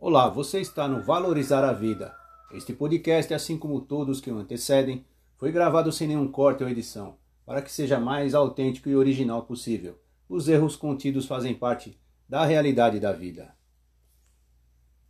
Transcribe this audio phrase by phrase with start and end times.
[0.00, 2.14] Olá, você está no Valorizar a Vida.
[2.52, 5.04] Este podcast, assim como todos que o antecedem,
[5.36, 9.98] foi gravado sem nenhum corte ou edição, para que seja mais autêntico e original possível.
[10.28, 11.98] Os erros contidos fazem parte
[12.28, 13.52] da realidade da vida.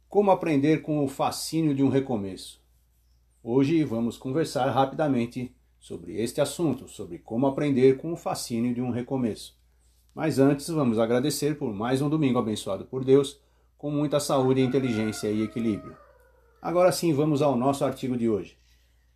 [0.08, 2.58] Como aprender com o fascínio de um recomeço?
[3.42, 8.90] Hoje vamos conversar rapidamente sobre este assunto, sobre como aprender com o fascínio de um
[8.90, 9.54] recomeço.
[10.14, 13.38] Mas antes, vamos agradecer por mais um domingo abençoado por Deus
[13.78, 15.96] com muita saúde, inteligência e equilíbrio.
[16.60, 18.58] Agora sim, vamos ao nosso artigo de hoje.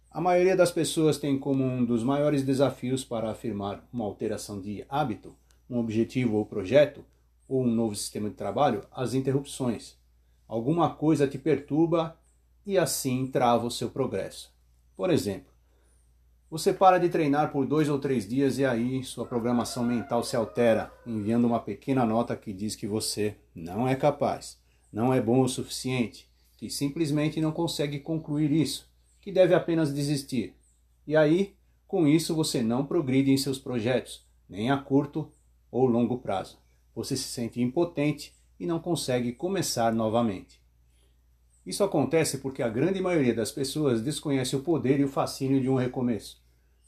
[0.09, 4.85] A maioria das pessoas tem como um dos maiores desafios para afirmar uma alteração de
[4.89, 5.35] hábito,
[5.69, 7.05] um objetivo ou projeto,
[7.49, 9.97] ou um novo sistema de trabalho, as interrupções.
[10.47, 12.17] Alguma coisa te perturba
[12.65, 14.55] e assim trava o seu progresso.
[14.97, 15.52] Por exemplo,
[16.53, 20.37] você para de treinar por dois ou três dias e aí sua programação mental se
[20.37, 24.59] altera, enviando uma pequena nota que diz que você não é capaz,
[24.93, 26.29] não é bom o suficiente,
[26.59, 28.87] que simplesmente não consegue concluir isso,
[29.19, 30.55] que deve apenas desistir.
[31.07, 31.55] E aí,
[31.89, 35.33] com isso, você não progride em seus projetos, nem a curto
[35.71, 36.59] ou longo prazo.
[36.95, 40.61] Você se sente impotente e não consegue começar novamente.
[41.65, 45.71] Isso acontece porque a grande maioria das pessoas desconhece o poder e o fascínio de
[45.71, 46.42] um recomeço.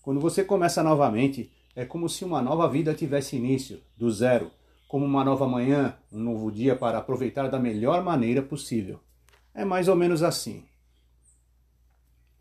[0.04, 4.50] Quando você começa novamente, é como se uma nova vida tivesse início, do zero,
[4.86, 9.00] como uma nova manhã, um novo dia para aproveitar da melhor maneira possível.
[9.54, 10.62] É mais ou menos assim.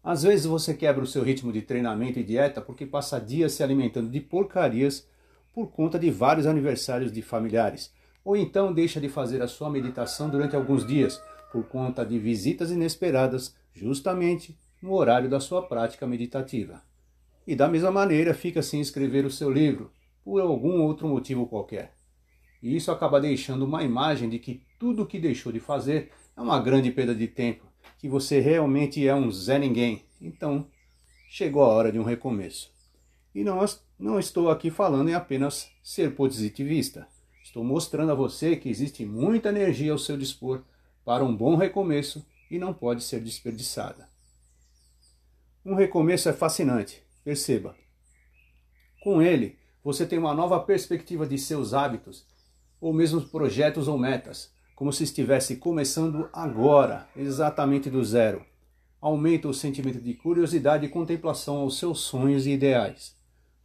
[0.03, 3.63] Às vezes você quebra o seu ritmo de treinamento e dieta porque passa dias se
[3.63, 5.07] alimentando de porcarias
[5.53, 7.93] por conta de vários aniversários de familiares,
[8.25, 12.71] ou então deixa de fazer a sua meditação durante alguns dias por conta de visitas
[12.71, 16.83] inesperadas, justamente no horário da sua prática meditativa.
[17.45, 19.91] E da mesma maneira fica sem escrever o seu livro,
[20.23, 21.93] por algum outro motivo qualquer.
[22.61, 26.41] E isso acaba deixando uma imagem de que tudo o que deixou de fazer é
[26.41, 27.65] uma grande perda de tempo,
[27.99, 30.03] que você realmente é um Zé Ninguém.
[30.21, 30.67] Então,
[31.29, 32.71] chegou a hora de um recomeço.
[33.35, 33.59] E não,
[33.99, 37.07] não estou aqui falando em apenas ser positivista.
[37.43, 40.63] Estou mostrando a você que existe muita energia ao seu dispor
[41.03, 44.07] para um bom recomeço e não pode ser desperdiçada.
[45.65, 47.75] Um recomeço é fascinante, Perceba.
[49.01, 52.25] Com ele, você tem uma nova perspectiva de seus hábitos,
[52.81, 58.45] ou mesmo projetos ou metas, como se estivesse começando agora, exatamente do zero.
[58.99, 63.15] Aumenta o sentimento de curiosidade e contemplação aos seus sonhos e ideais.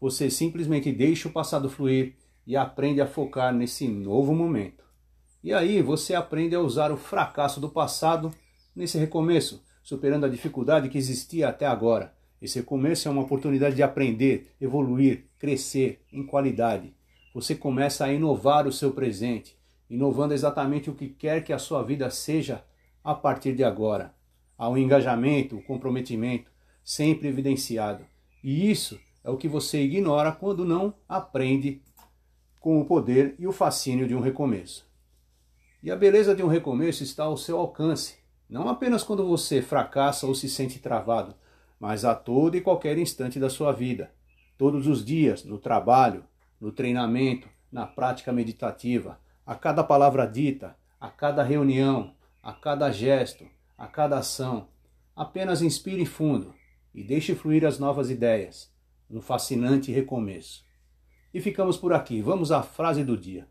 [0.00, 2.14] Você simplesmente deixa o passado fluir
[2.46, 4.84] e aprende a focar nesse novo momento.
[5.42, 8.32] E aí você aprende a usar o fracasso do passado
[8.74, 13.82] nesse recomeço, superando a dificuldade que existia até agora esse começo é uma oportunidade de
[13.82, 16.94] aprender, evoluir, crescer em qualidade.
[17.34, 19.56] Você começa a inovar o seu presente,
[19.90, 22.64] inovando exatamente o que quer que a sua vida seja
[23.02, 24.14] a partir de agora.
[24.56, 26.50] Há um engajamento, um comprometimento
[26.84, 28.04] sempre evidenciado.
[28.42, 31.82] E isso é o que você ignora quando não aprende
[32.60, 34.88] com o poder e o fascínio de um recomeço.
[35.82, 38.16] E a beleza de um recomeço está ao seu alcance,
[38.48, 41.34] não apenas quando você fracassa ou se sente travado,
[41.78, 44.12] mas a todo e qualquer instante da sua vida,
[44.56, 46.24] todos os dias, no trabalho,
[46.60, 53.46] no treinamento, na prática meditativa, a cada palavra dita, a cada reunião, a cada gesto,
[53.76, 54.68] a cada ação.
[55.14, 56.54] Apenas inspire fundo
[56.94, 58.72] e deixe fluir as novas ideias,
[59.10, 60.64] um fascinante recomeço.
[61.32, 62.20] E ficamos por aqui.
[62.20, 63.46] Vamos à frase do dia.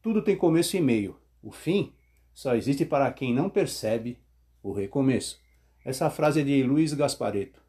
[0.00, 1.18] Tudo tem começo e meio.
[1.42, 1.92] O fim
[2.32, 4.18] só existe para quem não percebe
[4.62, 5.40] o recomeço.
[5.84, 7.60] Essa frase é de Luiz Gaspareto.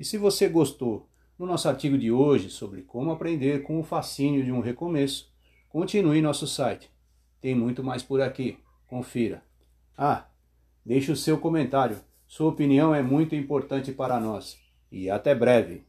[0.00, 1.06] E se você gostou
[1.38, 5.30] no nosso artigo de hoje sobre como aprender com o fascínio de um recomeço,
[5.68, 6.90] continue nosso site.
[7.38, 8.56] Tem muito mais por aqui.
[8.86, 9.44] Confira.
[9.98, 10.26] Ah,
[10.82, 12.00] deixe o seu comentário.
[12.26, 14.58] Sua opinião é muito importante para nós.
[14.90, 15.84] E até breve.